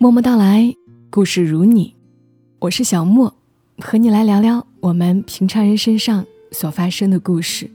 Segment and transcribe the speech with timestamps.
[0.00, 0.72] 默默到来，
[1.10, 1.92] 故事如你，
[2.60, 3.34] 我是小莫，
[3.78, 7.68] 和你来聊聊我们平常人身上所发生的故事。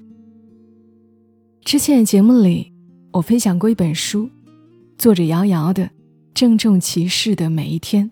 [1.66, 2.72] 之前节目里，
[3.12, 4.30] 我分享过一本书，
[4.98, 5.84] 作者瑶瑶的
[6.34, 8.10] 《郑重其事的每一天》。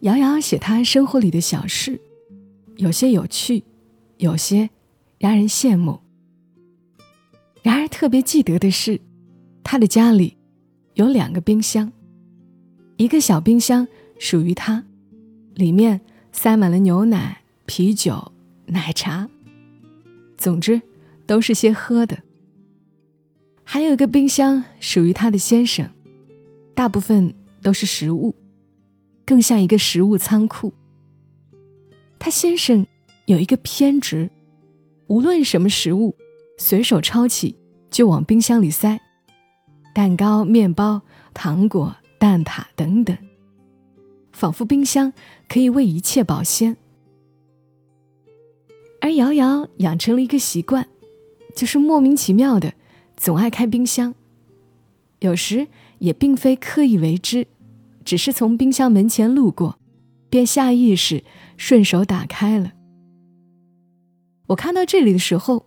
[0.00, 1.98] 瑶瑶写她生活里的小事，
[2.76, 3.64] 有些有趣，
[4.18, 4.68] 有些
[5.16, 5.98] 让人羡慕。
[7.62, 9.00] 然而特别记得的是，
[9.64, 10.36] 她的家里
[10.92, 11.90] 有两个冰箱。
[12.98, 13.86] 一个小冰箱
[14.18, 14.84] 属于他，
[15.54, 16.00] 里面
[16.32, 18.32] 塞满了牛奶、啤酒、
[18.66, 19.28] 奶茶，
[20.36, 20.82] 总之
[21.24, 22.18] 都是些喝的。
[23.62, 25.88] 还有一个冰箱属于他的先生，
[26.74, 27.32] 大部分
[27.62, 28.34] 都是食物，
[29.24, 30.74] 更像一个食物仓库。
[32.18, 32.84] 他先生
[33.26, 34.28] 有一个偏执，
[35.06, 36.16] 无论什么食物，
[36.58, 37.54] 随手抄起
[37.92, 39.00] 就往冰箱里塞，
[39.94, 41.02] 蛋糕、面包、
[41.32, 41.94] 糖果。
[42.18, 43.16] 蛋挞等等，
[44.32, 45.12] 仿佛冰箱
[45.48, 46.76] 可以为一切保鲜。
[49.00, 50.88] 而瑶瑶养成了一个习惯，
[51.54, 52.74] 就是莫名其妙的
[53.16, 54.14] 总爱开冰箱。
[55.20, 55.68] 有时
[56.00, 57.46] 也并非刻意为之，
[58.04, 59.78] 只是从冰箱门前路过，
[60.28, 61.22] 便下意识
[61.56, 62.72] 顺手打开了。
[64.48, 65.66] 我看到这里的时候，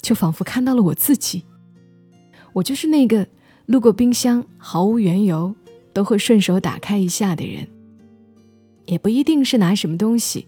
[0.00, 1.44] 就仿佛看到了我自己，
[2.54, 3.28] 我就是那个。
[3.66, 5.54] 路过冰箱，毫无缘由
[5.92, 7.66] 都会顺手打开一下的人，
[8.86, 10.46] 也不一定是拿什么东西，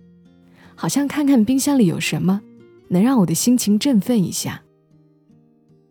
[0.75, 2.43] 好像看看冰箱里有什么，
[2.89, 4.63] 能让我的心情振奋一下。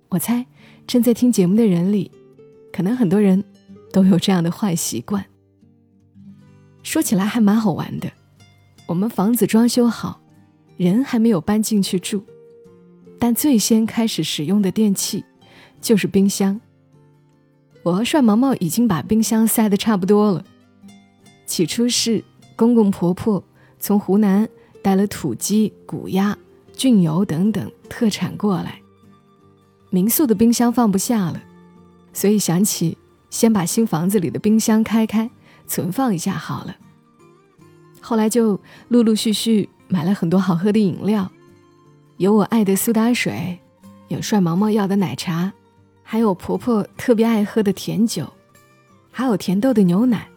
[0.10, 0.46] 我猜
[0.86, 2.12] 正在听节目的人里，
[2.72, 3.44] 可能很多人
[3.92, 5.26] 都有这样的坏习惯。
[6.84, 8.12] 说起来还蛮好玩的，
[8.86, 10.22] 我们房子装修好，
[10.78, 12.24] 人还没有搬进去住，
[13.18, 15.26] 但最先开始使用的电器
[15.82, 16.62] 就是冰箱。
[17.86, 20.44] 我和帅毛毛已经把冰箱塞得差不多了。
[21.46, 22.24] 起初是
[22.56, 23.44] 公公婆婆
[23.78, 24.50] 从湖南
[24.82, 26.36] 带了土鸡、谷鸭、
[26.74, 28.82] 菌油等等特产过来，
[29.92, 31.40] 民宿的冰箱放不下了，
[32.12, 32.98] 所以想起
[33.30, 35.30] 先把新房子里的冰箱开开，
[35.68, 36.76] 存放一下好了。
[38.02, 41.32] 后来就陆陆续续买了很多好喝的饮料，
[42.18, 43.60] 有我爱的苏打水，
[44.08, 45.54] 有帅毛毛要的奶茶。
[46.08, 48.32] 还有婆婆特别爱喝的甜酒，
[49.10, 50.30] 还有甜豆的牛奶，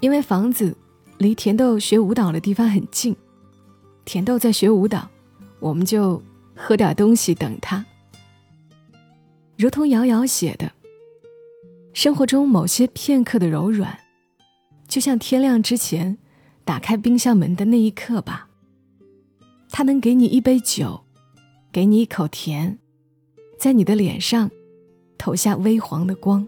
[0.00, 0.76] 因为房子
[1.18, 3.14] 离甜豆学舞蹈的地方很近，
[4.04, 5.08] 甜豆在学舞蹈，
[5.60, 6.20] 我们就
[6.56, 7.86] 喝点东西等他。
[9.56, 10.72] 如同瑶瑶写的，
[11.92, 13.96] 生活中某些片刻的柔软，
[14.88, 16.18] 就像天亮之前
[16.64, 18.48] 打开冰箱门的那一刻吧。
[19.70, 21.04] 它能给你一杯酒，
[21.70, 22.80] 给你一口甜，
[23.56, 24.50] 在你的脸上。
[25.24, 26.46] 投下微黄的光。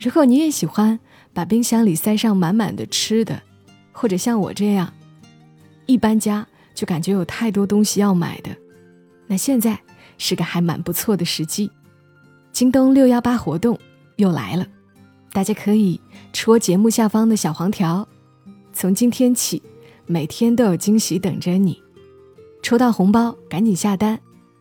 [0.00, 0.98] 如果你也喜欢
[1.34, 3.42] 把冰箱里塞上满满的吃的，
[3.92, 4.90] 或者像我这样，
[5.84, 8.56] 一搬家就感觉有太多东西要买的，
[9.26, 9.78] 那现在
[10.16, 11.70] 是个还蛮不错的时机。
[12.50, 13.78] 京东六幺八活动
[14.16, 14.66] 又来了，
[15.34, 16.00] 大家可以
[16.32, 18.08] 戳节目下方的小黄条，
[18.72, 19.62] 从今天起，
[20.06, 21.82] 每天都有惊喜等着你。
[22.62, 24.18] 抽到红包赶紧下单，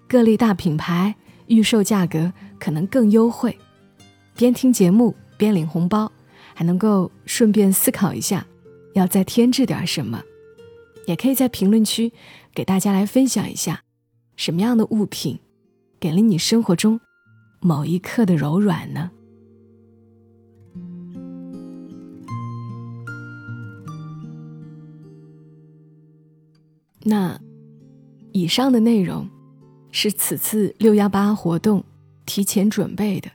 [0.10, 1.16] 各类大品牌。
[1.54, 3.56] 预售价格可能更优惠，
[4.36, 6.12] 边听节目边领红包，
[6.56, 8.48] 还能够顺便思考一下，
[8.96, 10.24] 要再添置点什么。
[11.06, 12.12] 也可以在评论区
[12.56, 13.84] 给大家来分享一下，
[14.36, 15.40] 什么样的物品
[16.00, 17.00] 给了你生活中
[17.60, 19.12] 某一刻的柔软呢？
[27.04, 27.40] 那
[28.32, 29.30] 以上的内容。
[29.96, 31.84] 是此次六幺八活动
[32.26, 33.32] 提前准备的，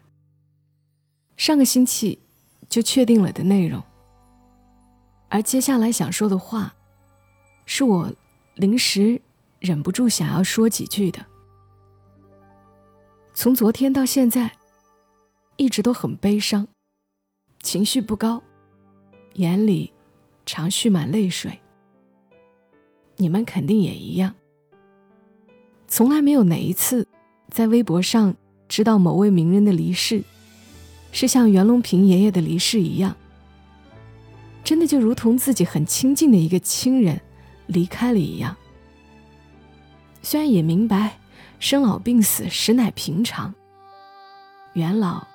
[1.36, 2.18] 上个星期
[2.68, 3.80] 就确定了的内容。
[5.28, 6.74] 而接下来想说的话，
[7.64, 8.12] 是我
[8.56, 9.22] 临时
[9.60, 11.24] 忍不住想要说几句的。
[13.32, 14.50] 从昨天到现在，
[15.56, 16.66] 一直都很悲伤，
[17.62, 18.42] 情绪不高，
[19.34, 19.92] 眼里
[20.44, 21.56] 常蓄满泪水。
[23.14, 24.34] 你们肯定也一样。
[25.88, 27.08] 从来没有哪一次，
[27.50, 28.36] 在微博上
[28.68, 30.22] 知道某位名人的离世，
[31.10, 33.16] 是像袁隆平爷爷的离世一样，
[34.62, 37.18] 真的就如同自己很亲近的一个亲人
[37.66, 38.54] 离开了一样。
[40.22, 41.18] 虽然也明白
[41.58, 43.54] 生老病死实乃平常，
[44.74, 45.26] 袁老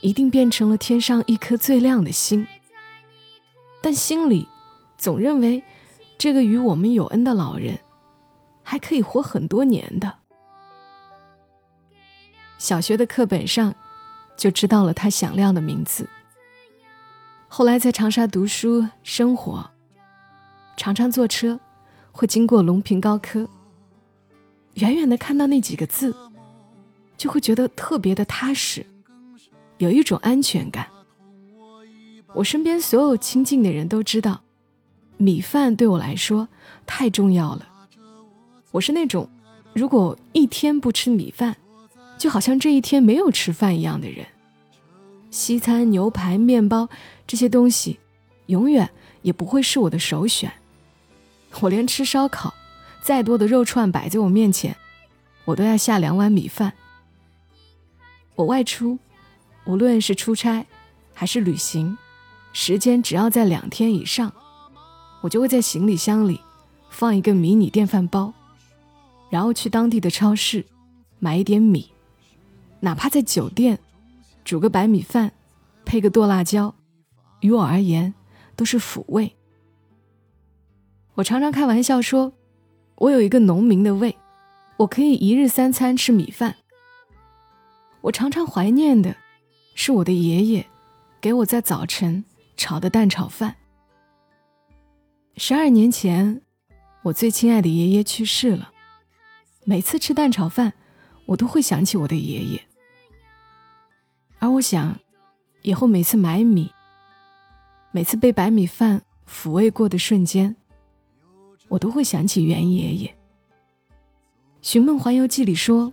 [0.00, 2.44] 一定变成了天上一颗最亮的星，
[3.80, 4.48] 但心里
[4.98, 5.62] 总认为
[6.18, 7.78] 这个与我们有恩的老人。
[8.68, 10.12] 还可以活很多年的。
[12.58, 13.72] 小学的课本上
[14.36, 16.08] 就知道了他响亮的名字。
[17.46, 19.70] 后来在长沙读书生活，
[20.76, 21.60] 常常坐车
[22.10, 23.48] 会经过隆平高科，
[24.74, 26.12] 远远的看到那几个字，
[27.16, 28.84] 就会觉得特别的踏实，
[29.78, 30.88] 有一种安全感。
[32.34, 34.42] 我身边所有亲近的人都知道，
[35.18, 36.48] 米饭对我来说
[36.84, 37.68] 太重要了。
[38.76, 39.28] 我是那种
[39.74, 41.56] 如果一天不吃米饭，
[42.18, 44.26] 就好像这一天没有吃饭一样的人。
[45.30, 46.88] 西餐、牛排、面包
[47.26, 47.98] 这些东西，
[48.46, 48.90] 永远
[49.22, 50.52] 也不会是我的首选。
[51.60, 52.52] 我连吃烧烤，
[53.02, 54.76] 再多的肉串摆在我面前，
[55.46, 56.74] 我都要下两碗米饭。
[58.34, 58.98] 我外出，
[59.64, 60.66] 无论是出差
[61.14, 61.96] 还是旅行。
[62.52, 64.32] 时间只要在两天以上，
[65.22, 66.40] 我就会在行李箱里
[66.90, 68.32] 放一个迷你电饭煲，
[69.36, 70.64] 然后去当地的超市
[71.18, 71.92] 买一点米，
[72.80, 73.78] 哪怕在酒店
[74.46, 75.30] 煮个白米饭，
[75.84, 76.74] 配个剁辣椒，
[77.40, 78.14] 于我而言
[78.56, 79.36] 都是抚慰。
[81.16, 82.32] 我常常开玩笑说，
[82.94, 84.16] 我有一个农民的胃，
[84.78, 86.56] 我可以一日三餐吃米饭。
[88.00, 89.14] 我常常怀念的
[89.74, 90.66] 是我的爷爷
[91.20, 92.24] 给我在早晨。
[92.56, 93.54] 炒的蛋炒饭。
[95.36, 96.40] 十二年前，
[97.02, 98.72] 我最亲爱的爷爷去世了。
[99.68, 100.72] 每次吃蛋炒饭，
[101.26, 102.62] 我都会想起我的爷爷。
[104.38, 104.96] 而我想，
[105.62, 106.70] 以后每次买米，
[107.90, 110.54] 每次被白米饭抚慰过的瞬间，
[111.66, 113.08] 我都会想起袁爷爷。
[114.62, 115.92] 《寻梦环游记》里说，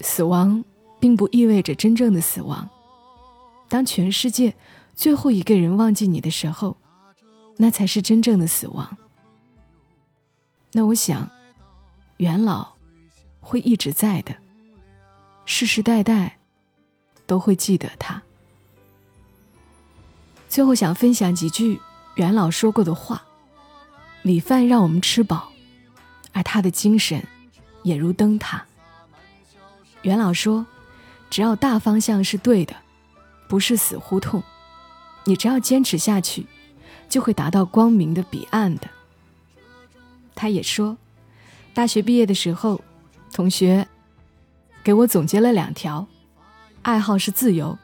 [0.00, 0.62] 死亡
[1.00, 2.68] 并不意味着真正的死亡。
[3.66, 4.54] 当全世界
[4.94, 6.76] 最后一个人忘记你的时候，
[7.56, 8.98] 那才是真正的死亡。
[10.72, 11.30] 那我想，
[12.22, 12.74] 元老
[13.40, 14.36] 会一直在的，
[15.44, 16.38] 世世代代
[17.26, 18.22] 都会记得他。
[20.48, 21.80] 最后想分享几句
[22.14, 23.24] 元老说过的话：
[24.22, 25.50] 米饭让我们吃饱，
[26.30, 27.26] 而他的精神
[27.82, 28.64] 也如灯塔。
[30.02, 30.64] 元老说，
[31.28, 32.76] 只要大方向是对的，
[33.48, 34.40] 不是死胡同。
[35.24, 36.46] 你只要坚持下去，
[37.08, 38.88] 就会达到光明的彼岸的。
[40.36, 40.96] 他也说，
[41.74, 42.80] 大学毕业的时候，
[43.32, 43.88] 同学
[44.84, 46.06] 给我总结了两条：
[46.82, 47.78] 爱好是自由，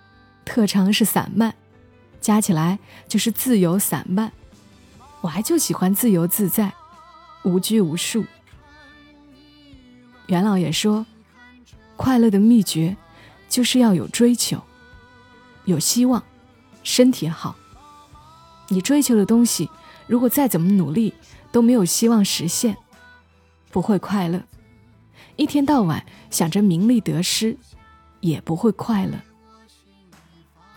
[0.44, 1.54] 特长是散漫，
[2.20, 4.30] 加起来就是自由散漫。
[5.22, 6.72] 我还就喜欢自由自在，
[7.44, 8.24] 无拘无束。
[10.26, 11.06] 袁老也说，
[11.96, 12.96] 快乐的秘诀
[13.48, 14.62] 就是要有追求，
[15.64, 16.22] 有希望。
[16.84, 17.56] 身体好，
[18.68, 19.68] 你追求的东西，
[20.06, 21.12] 如果再怎么努力
[21.50, 22.76] 都没有希望实现，
[23.70, 24.42] 不会快乐。
[25.36, 27.56] 一天到晚想着名利得失，
[28.20, 29.14] 也不会快乐。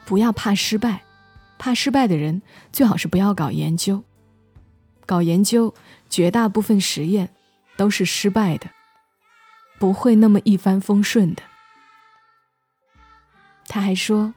[0.05, 1.03] 不要怕失败，
[1.57, 2.41] 怕失败的人
[2.71, 4.03] 最好是不要搞研究。
[5.05, 5.73] 搞研究，
[6.09, 7.33] 绝大部分实验
[7.75, 8.69] 都是失败的，
[9.79, 11.43] 不会那么一帆风顺的。
[13.67, 14.33] 他还说。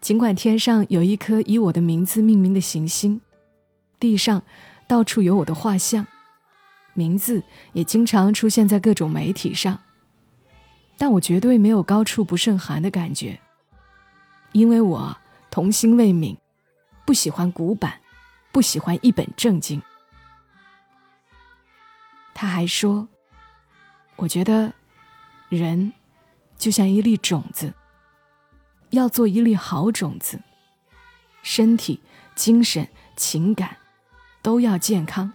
[0.00, 3.20] 尽管天上有一颗以我的名字命名的行星，
[3.98, 4.44] 地上
[4.86, 6.06] 到处有我的画像，
[6.98, 9.78] 名字也经常出现在各种媒体上，
[10.96, 13.38] 但我绝对没有高处不胜寒的感觉，
[14.50, 15.16] 因为我
[15.48, 16.36] 童心未泯，
[17.06, 18.00] 不喜欢古板，
[18.50, 19.80] 不喜欢一本正经。
[22.34, 23.06] 他还说，
[24.16, 24.72] 我觉得
[25.48, 25.92] 人
[26.58, 27.72] 就像一粒种子。
[28.90, 30.40] 要做一粒好种子，
[31.42, 32.00] 身体、
[32.34, 33.76] 精神、情感
[34.40, 35.32] 都要健康。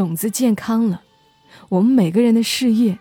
[0.00, 1.02] 种子健康了，
[1.68, 2.98] 我们每个人的事业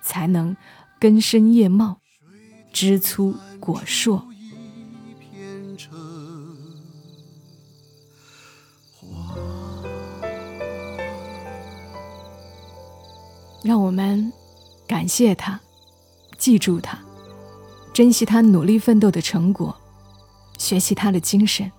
[0.00, 0.56] 才能
[0.98, 1.98] 根深叶茂、
[2.72, 4.26] 枝粗果硕。
[13.62, 14.32] 让我们
[14.88, 15.60] 感谢他，
[16.38, 16.98] 记住他。
[17.92, 19.76] 珍惜他努力奋斗的成果，
[20.56, 21.70] 学习他的精神，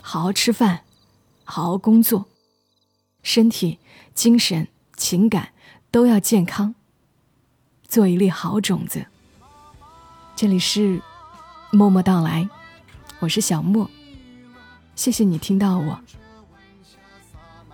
[0.00, 0.84] 好好吃饭，
[1.42, 2.24] 好好工作，
[3.22, 3.78] 身体、
[4.14, 5.50] 精神、情感
[5.90, 6.74] 都要健康，
[7.86, 9.06] 做一粒好种子。
[10.34, 11.00] 这里是
[11.70, 12.48] 默默到来，
[13.20, 13.88] 我是小莫，
[14.96, 16.00] 谢谢你听到我。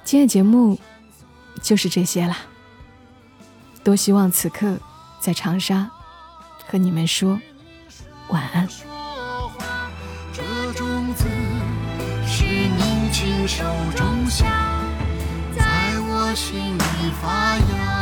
[0.04, 0.78] 今天节目
[1.62, 2.36] 就是这些啦，
[3.82, 4.78] 多希望此刻
[5.20, 5.90] 在长沙
[6.66, 7.40] 和你们说。
[8.28, 8.68] 晚安
[10.34, 11.24] 这种子
[12.26, 13.64] 是你亲手
[16.50, 17.97] 心里发芽